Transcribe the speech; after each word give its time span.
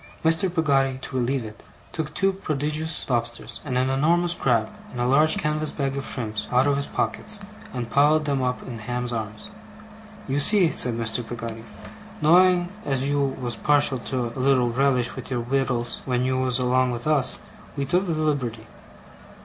Mr. 0.25 0.51
Peggotty, 0.51 0.97
to 1.03 1.15
relieve 1.15 1.45
it, 1.45 1.61
took 1.91 2.11
two 2.15 2.33
prodigious 2.33 3.07
lobsters, 3.07 3.59
and 3.63 3.77
an 3.77 3.87
enormous 3.91 4.33
crab, 4.33 4.67
and 4.91 4.99
a 4.99 5.05
large 5.05 5.37
canvas 5.37 5.69
bag 5.69 5.95
of 5.95 6.07
shrimps, 6.07 6.47
out 6.51 6.65
of 6.65 6.75
his 6.75 6.87
pockets, 6.87 7.39
and 7.71 7.91
piled 7.91 8.25
them 8.25 8.41
up 8.41 8.63
in 8.63 8.79
Ham's 8.79 9.13
arms. 9.13 9.51
'You 10.27 10.39
see,' 10.39 10.69
said 10.69 10.95
Mr. 10.95 11.23
Peggotty, 11.23 11.63
'knowing 12.19 12.69
as 12.83 13.07
you 13.07 13.19
was 13.21 13.55
partial 13.55 13.99
to 13.99 14.25
a 14.35 14.39
little 14.39 14.71
relish 14.71 15.15
with 15.15 15.29
your 15.29 15.41
wittles 15.41 16.01
when 16.05 16.23
you 16.23 16.35
was 16.39 16.57
along 16.57 16.89
with 16.89 17.05
us, 17.05 17.41
we 17.77 17.85
took 17.85 18.07
the 18.07 18.13
liberty. 18.13 18.65